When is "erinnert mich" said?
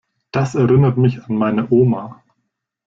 0.55-1.23